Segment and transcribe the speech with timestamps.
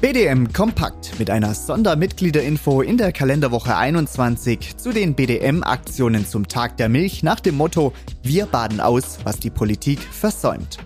[0.00, 6.88] BDM Kompakt mit einer Sondermitgliederinfo in der Kalenderwoche 21 zu den BDM-Aktionen zum Tag der
[6.88, 7.92] Milch nach dem Motto
[8.22, 10.78] Wir baden aus, was die Politik versäumt.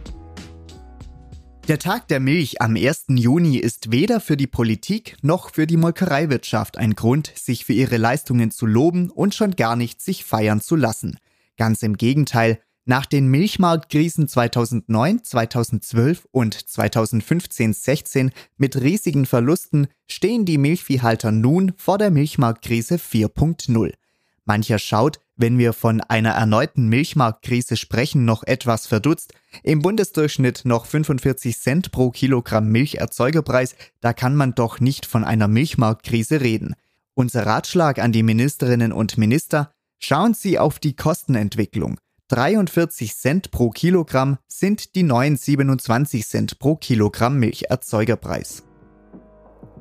[1.69, 3.05] Der Tag der Milch am 1.
[3.11, 7.99] Juni ist weder für die Politik noch für die Molkereiwirtschaft ein Grund, sich für ihre
[7.99, 11.19] Leistungen zu loben und schon gar nicht sich feiern zu lassen.
[11.59, 20.59] Ganz im Gegenteil, nach den Milchmarktkrisen 2009, 2012 und 2015-16 mit riesigen Verlusten stehen die
[20.59, 23.93] Milchviehhalter nun vor der Milchmarktkrise 4.0.
[24.45, 29.33] Mancher schaut, wenn wir von einer erneuten Milchmarktkrise sprechen, noch etwas verdutzt.
[29.63, 35.49] Im Bundesdurchschnitt noch 45 Cent pro Kilogramm Milcherzeugerpreis, da kann man doch nicht von einer
[35.49, 36.75] Milchmarktkrise reden.
[37.15, 41.99] Unser Ratschlag an die Ministerinnen und Minister, schauen Sie auf die Kostenentwicklung.
[42.33, 48.63] 43 Cent pro Kilogramm sind die neuen 27 Cent pro Kilogramm Milcherzeugerpreis.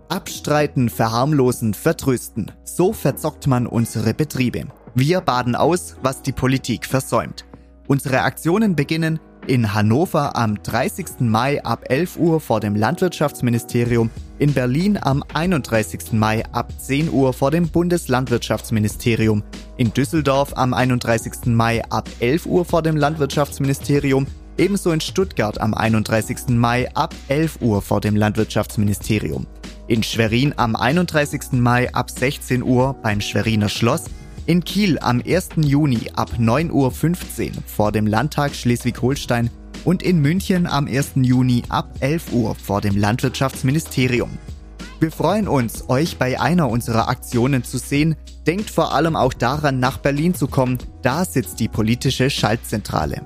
[0.10, 2.52] Abstreiten, verharmlosen, vertrösten.
[2.66, 4.66] So verzockt man unsere Betriebe.
[4.96, 7.46] Wir baden aus, was die Politik versäumt.
[7.88, 11.20] Unsere Aktionen beginnen in Hannover am 30.
[11.20, 16.14] Mai ab 11 Uhr vor dem Landwirtschaftsministerium, in Berlin am 31.
[16.14, 19.44] Mai ab 10 Uhr vor dem Bundeslandwirtschaftsministerium,
[19.78, 21.46] in Düsseldorf am 31.
[21.46, 26.50] Mai ab 11 Uhr vor dem Landwirtschaftsministerium, ebenso in Stuttgart am 31.
[26.50, 29.48] Mai ab 11 Uhr vor dem Landwirtschaftsministerium,
[29.88, 31.54] in Schwerin am 31.
[31.54, 34.06] Mai ab 16 Uhr beim Schweriner Schloss,
[34.52, 35.52] in Kiel am 1.
[35.64, 39.50] Juni ab 9.15 Uhr vor dem Landtag Schleswig-Holstein
[39.86, 41.12] und in München am 1.
[41.22, 44.38] Juni ab 11 Uhr vor dem Landwirtschaftsministerium.
[45.00, 48.18] Wir freuen uns, euch bei einer unserer Aktionen zu sehen.
[48.46, 50.80] Denkt vor allem auch daran, nach Berlin zu kommen.
[51.02, 53.26] Da sitzt die politische Schaltzentrale.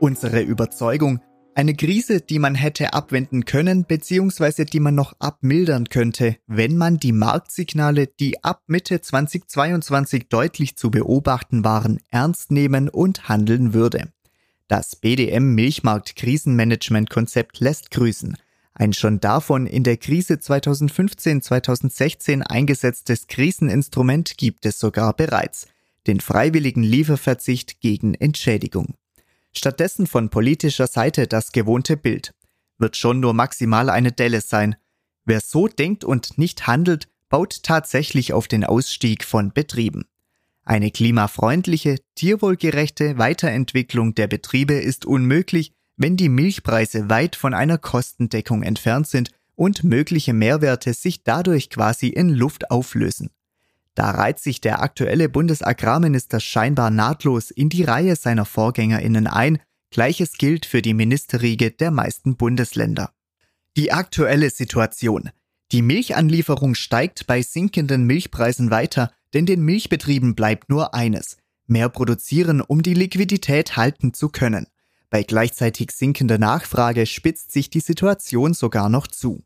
[0.00, 1.20] Unsere Überzeugung,
[1.56, 6.98] eine Krise, die man hätte abwenden können, beziehungsweise die man noch abmildern könnte, wenn man
[6.98, 14.12] die Marktsignale, die ab Mitte 2022 deutlich zu beobachten waren, ernst nehmen und handeln würde.
[14.68, 18.36] Das BDM Milchmarkt Krisenmanagement Konzept lässt grüßen.
[18.74, 25.68] Ein schon davon in der Krise 2015-2016 eingesetztes Kriseninstrument gibt es sogar bereits.
[26.06, 28.94] Den freiwilligen Lieferverzicht gegen Entschädigung.
[29.56, 32.34] Stattdessen von politischer Seite das gewohnte Bild.
[32.78, 34.76] Wird schon nur maximal eine Delle sein.
[35.24, 40.04] Wer so denkt und nicht handelt, baut tatsächlich auf den Ausstieg von Betrieben.
[40.64, 48.62] Eine klimafreundliche, tierwohlgerechte Weiterentwicklung der Betriebe ist unmöglich, wenn die Milchpreise weit von einer Kostendeckung
[48.62, 53.30] entfernt sind und mögliche Mehrwerte sich dadurch quasi in Luft auflösen.
[53.96, 59.58] Da reiht sich der aktuelle Bundesagrarminister scheinbar nahtlos in die Reihe seiner Vorgängerinnen ein,
[59.90, 63.10] gleiches gilt für die Ministerriege der meisten Bundesländer.
[63.76, 65.30] Die aktuelle Situation.
[65.72, 72.60] Die Milchanlieferung steigt bei sinkenden Milchpreisen weiter, denn den Milchbetrieben bleibt nur eines, mehr produzieren,
[72.60, 74.66] um die Liquidität halten zu können.
[75.08, 79.42] Bei gleichzeitig sinkender Nachfrage spitzt sich die Situation sogar noch zu.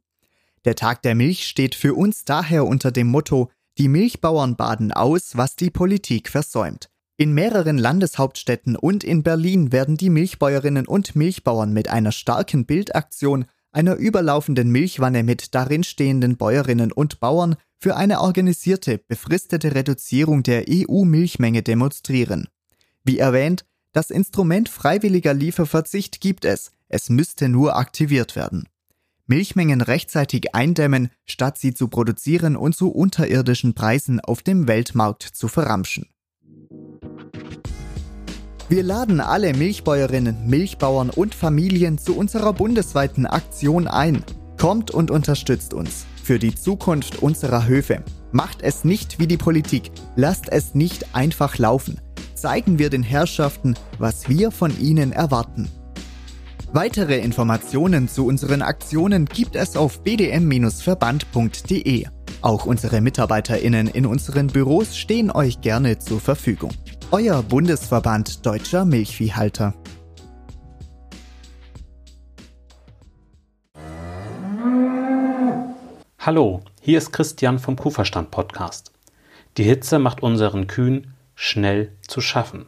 [0.65, 5.37] Der Tag der Milch steht für uns daher unter dem Motto die Milchbauern baden aus,
[5.37, 6.91] was die Politik versäumt.
[7.17, 13.45] In mehreren Landeshauptstädten und in Berlin werden die Milchbäuerinnen und Milchbauern mit einer starken Bildaktion,
[13.73, 20.65] einer überlaufenden Milchwanne mit darin stehenden Bäuerinnen und Bauern für eine organisierte, befristete Reduzierung der
[20.69, 22.49] EU-Milchmenge demonstrieren.
[23.05, 28.69] Wie erwähnt, das Instrument freiwilliger Lieferverzicht gibt es, es müsste nur aktiviert werden.
[29.31, 35.47] Milchmengen rechtzeitig eindämmen, statt sie zu produzieren und zu unterirdischen Preisen auf dem Weltmarkt zu
[35.47, 36.09] verramschen.
[38.69, 44.25] Wir laden alle Milchbäuerinnen, Milchbauern und Familien zu unserer bundesweiten Aktion ein.
[44.59, 48.05] Kommt und unterstützt uns für die Zukunft unserer Höfe.
[48.33, 52.01] Macht es nicht wie die Politik, lasst es nicht einfach laufen.
[52.35, 55.69] Zeigen wir den Herrschaften, was wir von ihnen erwarten.
[56.73, 62.07] Weitere Informationen zu unseren Aktionen gibt es auf bdm-verband.de.
[62.43, 66.71] Auch unsere MitarbeiterInnen in unseren Büros stehen euch gerne zur Verfügung.
[67.11, 69.75] Euer Bundesverband Deutscher Milchviehhalter.
[76.21, 78.93] Hallo, hier ist Christian vom Kuhverstand Podcast.
[79.57, 82.67] Die Hitze macht unseren Kühen schnell zu schaffen.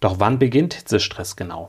[0.00, 1.68] Doch wann beginnt Hitzestress genau?